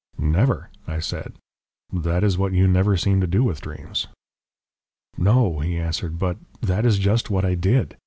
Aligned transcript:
"Never," 0.17 0.71
I 0.87 0.97
said. 0.97 1.33
"That 1.93 2.23
is 2.23 2.35
what 2.35 2.53
you 2.53 2.67
never 2.67 2.97
seem 2.97 3.21
to 3.21 3.27
do 3.27 3.43
with 3.43 3.61
dreams." 3.61 4.07
"No," 5.15 5.59
he 5.59 5.77
answered. 5.77 6.17
"But 6.17 6.37
that 6.59 6.87
is 6.87 6.97
just 6.97 7.29
what 7.29 7.45
I 7.45 7.53
did. 7.53 7.97